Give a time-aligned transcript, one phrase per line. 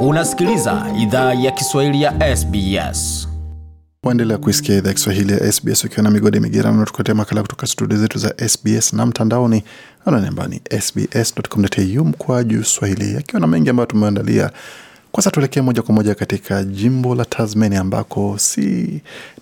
[0.00, 3.28] Unasikiliza idhaa ya Kiswahili ya SBS.
[4.02, 7.98] Waendelea kuisikia idhaa ya Kiswahili ya SBS ukiwa na migodi migerano, tukuletea makala kutoka studio
[7.98, 9.64] zetu za SBS na mtandaoni
[10.06, 14.50] ananembani sbs.com.au mkwaju swahili, akiwa na mengi ambayo tumeandalia.
[15.12, 18.60] Kwanza tuelekee moja kwa moja katika jimbo la Tasmania ambako si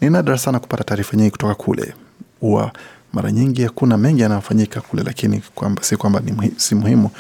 [0.00, 1.94] ni nadra sana kupata taarifa nyingi kutoka kule.
[2.40, 2.72] Huwa
[3.12, 6.22] mara nyingi hakuna mengi yanayofanyika kule, lakini kwamba, si kwamba
[6.56, 7.10] si muhimu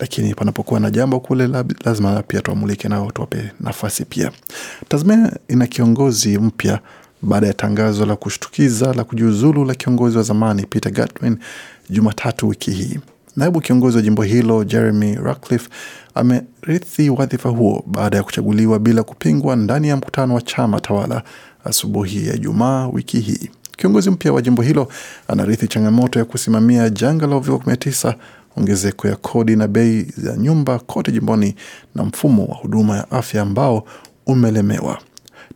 [0.00, 1.48] lakini panapokuwa na jambo kule
[1.84, 4.30] lazima pia tuamulike nao tuwape nafasi pia.
[4.88, 6.78] Tasmania ina kiongozi mpya
[7.22, 11.36] baada ya tangazo la kushtukiza la kujiuzulu la kiongozi wa zamani Peter Gutwein
[11.90, 12.98] Jumatatu wiki hii.
[13.36, 15.68] Naibu kiongozi wa jimbo hilo Jeremy Ratcliffe
[16.14, 21.22] amerithi wadhifa huo baada ya kuchaguliwa bila kupingwa ndani ya mkutano wa chama tawala
[21.64, 23.50] asubuhi ya Ijumaa wiki hii.
[23.76, 24.88] Kiongozi mpya wa jimbo hilo
[25.28, 28.14] anarithi changamoto ya kusimamia janga la uviko 19
[28.56, 31.54] ongezeko ya kodi na bei za nyumba kote jimboni
[31.94, 33.84] na mfumo wa huduma ya afya ambao
[34.26, 34.98] umelemewa.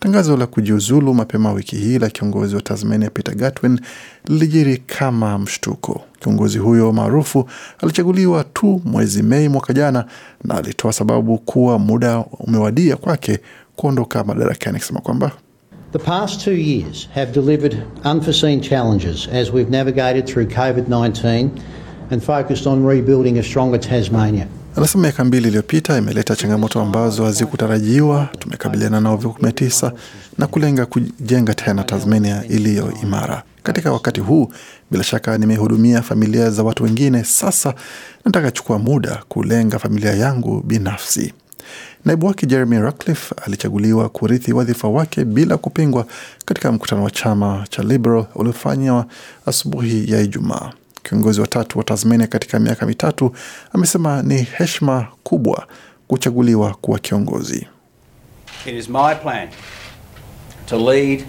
[0.00, 3.80] Tangazo la kujiuzulu mapema wiki hii la kiongozi wa Tasmania Peter Gatwin
[4.28, 6.01] lilijiri kama mshtuko.
[6.21, 10.04] Kiongozi huyo maarufu alichaguliwa tu mwezi Mei mwaka jana
[10.45, 13.38] na alitoa sababu kuwa muda umewadia kwake
[13.76, 15.30] kuondoka madarakani, akisema kwamba
[15.93, 21.48] The past two years have delivered unforeseen challenges as we've navigated through COVID-19
[22.10, 24.46] and focused on rebuilding a stronger Tasmania.
[24.76, 28.28] Anasema miaka mbili iliyopita imeleta changamoto ambazo hazikutarajiwa.
[28.38, 29.92] Tumekabiliana na uviko 19
[30.38, 33.42] na kulenga kujenga tena Tasmania iliyo imara.
[33.62, 34.52] Katika wakati huu,
[34.90, 37.24] bila shaka, nimehudumia familia za watu wengine.
[37.24, 37.74] Sasa
[38.24, 41.32] nataka chukua muda kulenga familia yangu binafsi.
[42.04, 46.06] Naibu wake Jeremy Ratcliffe alichaguliwa kurithi wadhifa wake bila kupingwa
[46.44, 49.06] katika mkutano wa chama cha Liberal uliofanywa
[49.46, 50.72] asubuhi ya Ijumaa.
[51.02, 53.32] Kiongozi wa tatu wa Tasmania katika miaka mitatu
[53.73, 55.66] amesema ni heshima kubwa
[56.09, 57.66] kuchaguliwa kuwa kiongozi.
[58.66, 59.48] It is my plan
[60.66, 61.24] to lead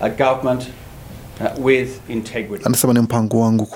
[0.00, 0.62] a government
[1.40, 2.64] uh, with integrity.
[2.66, 3.66] Anasema ni mpango wangu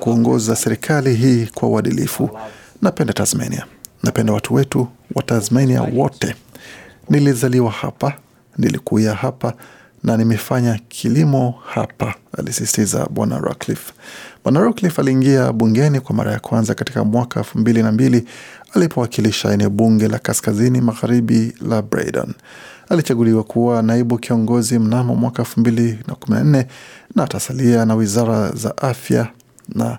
[0.00, 2.30] kuongoza serikali hii kwa uadilifu.
[2.82, 3.66] Napenda Tasmania,
[4.02, 6.34] napenda watu wetu wa Tasmania wote.
[7.10, 8.12] Nilizaliwa hapa,
[8.58, 9.54] nilikuya hapa
[10.04, 13.92] na nimefanya kilimo hapa, alisisitiza Bwana Ratcliffe.
[14.44, 18.24] Bwana Ratcliffe aliingia bungeni kwa mara ya kwanza katika mwaka elfu mbili na mbili
[18.74, 22.34] alipowakilisha eneo bunge la kaskazini magharibi la Braydon.
[22.88, 26.66] Alichaguliwa kuwa naibu kiongozi mnamo mwaka elfu mbili na kumi na nne
[27.14, 29.28] na atasalia na wizara za afya
[29.74, 29.98] na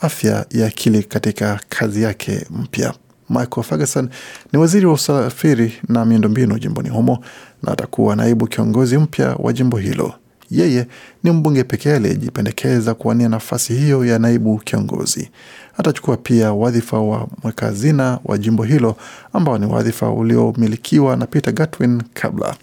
[0.00, 2.94] afya ya akili katika kazi yake mpya.
[3.30, 4.08] Michael Ferguson
[4.52, 7.18] ni waziri wa usafiri na miundombinu jimboni humo
[7.62, 10.14] na atakuwa naibu kiongozi mpya wa jimbo hilo.
[10.50, 10.86] Yeye
[11.24, 15.30] ni mbunge pekee aliyejipendekeza kuwania nafasi hiyo ya naibu kiongozi.
[15.78, 18.96] Atachukua pia wadhifa wa mweka hazina wa jimbo hilo
[19.32, 22.54] ambao ni wadhifa uliomilikiwa na Peter Gatwin kabla.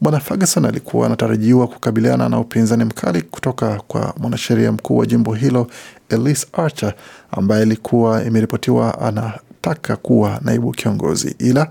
[0.00, 5.66] Bwana Ferguson alikuwa anatarajiwa kukabiliana na upinzani mkali kutoka kwa mwanasheria mkuu wa jimbo hilo
[6.08, 6.94] Elise Archer
[7.30, 11.68] ambaye ilikuwa imeripotiwa ana taka kuwa naibu kiongozi, ila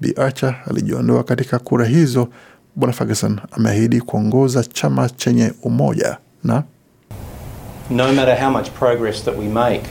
[0.00, 2.28] Bi Acha alijiondoa katika kura hizo.
[2.76, 6.62] Bwana Ferguson ameahidi kuongoza chama chenye umoja na
[7.90, 9.82] No matter how much progress that we make,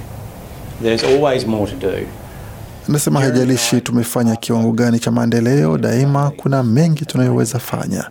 [0.82, 1.98] there's always more to do.
[2.90, 8.10] anasema haijalishi tumefanya kiwango gani cha maendeleo, daima kuna mengi tunayoweza fanya.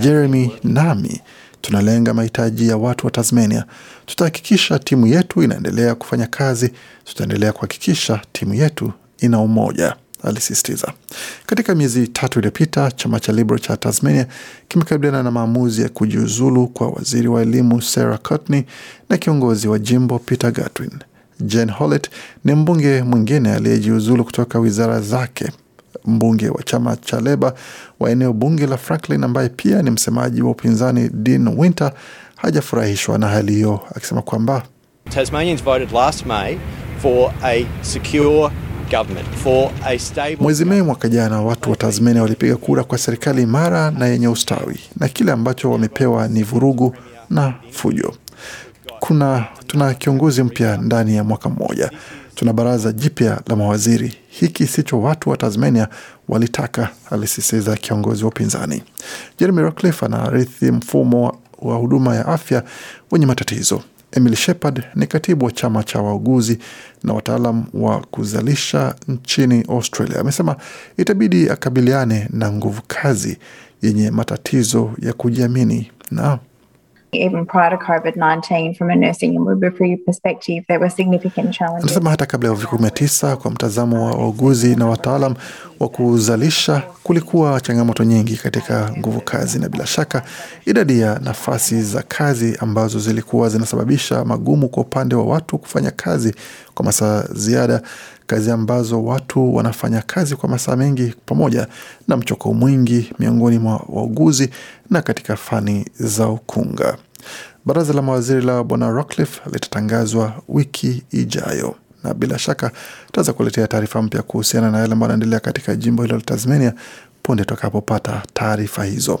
[0.00, 1.20] Jeremy nami
[1.62, 3.64] tunalenga mahitaji ya watu wa Tasmania.
[4.06, 6.72] Tutahakikisha timu yetu inaendelea kufanya kazi,
[7.04, 10.92] tutaendelea kuhakikisha timu yetu ina umoja, alisisitiza.
[11.46, 14.26] Katika miezi tatu iliyopita, chama cha Liberal cha Tasmania
[14.68, 18.62] kimekabiliana na maamuzi ya kujiuzulu kwa waziri wa elimu Sarah Courtney
[19.08, 20.90] na kiongozi wa jimbo Peter Gatwin.
[21.40, 22.10] Jen Hollett
[22.44, 25.52] ni mbunge mwingine aliyejiuzulu kutoka wizara zake.
[26.06, 27.54] Mbunge wa chama cha Leba
[28.00, 31.92] wa eneo bunge la Franklin ambaye pia ni msemaji wa upinzani Dean Winter
[32.36, 34.62] hajafurahishwa na hali hiyo, akisema kwamba
[35.10, 36.56] Tasmanians voted last May
[37.02, 38.50] for a secure
[38.90, 43.42] government, for a stable mwezi Mei mwaka jana watu wa Tasmania walipiga kura kwa serikali
[43.42, 46.96] imara na yenye ustawi, na kile ambacho wamepewa ni vurugu
[47.30, 48.14] na fujo.
[49.00, 51.90] Kuna tuna kiongozi mpya ndani ya mwaka mmoja,
[52.34, 54.16] tuna baraza jipya la mawaziri.
[54.28, 55.88] Hiki sicho watu wa Tasmania
[56.28, 58.82] walitaka, alisisitiza kiongozi wa upinzani.
[59.38, 62.62] Jeremy Rockliff anarithi mfumo wa huduma ya afya
[63.10, 63.82] wenye matatizo.
[64.12, 66.58] Emily Shepard ni katibu wa chama cha wauguzi
[67.04, 70.20] na wataalam wa kuzalisha nchini Australia.
[70.20, 70.56] Amesema
[70.96, 73.38] itabidi akabiliane na nguvu kazi
[73.82, 76.38] yenye matatizo ya kujiamini na
[77.14, 81.84] Even prior to COVID 19, from a nursing and midwifery perspective, there were significant challenges.
[81.90, 85.34] Anasema hata kabla ya uviko 19 kwa mtazamo wa wauguzi na wataalam
[85.80, 90.22] wa kuzalisha, kulikuwa changamoto nyingi katika nguvu kazi, na bila shaka
[90.66, 96.34] idadi ya nafasi za kazi ambazo zilikuwa zinasababisha magumu kwa upande wa watu kufanya kazi
[96.74, 97.82] kwa masaa ziada,
[98.26, 101.66] kazi ambazo watu wanafanya kazi kwa masaa mengi, pamoja
[102.08, 104.50] na mchoko mwingi miongoni mwa wauguzi
[104.90, 106.96] na katika fani za ukunga.
[107.64, 111.74] Baraza la mawaziri la bwana Rockcliffe litatangazwa wiki ijayo,
[112.04, 112.70] na bila shaka
[113.06, 116.74] tutaweza kuletea taarifa mpya kuhusiana na yale ambayo yanaendelea katika jimbo hilo la Tasmania
[117.22, 119.20] punde tutakapopata taarifa hizo.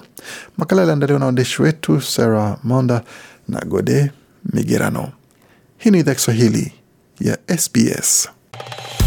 [0.58, 3.02] Makala yaliandaliwa na waandishi wetu Sarah Monda
[3.48, 4.10] na Gode
[4.52, 5.08] Migerano.
[5.78, 6.72] Hii ni idhaa Kiswahili
[7.20, 8.28] ya SBS.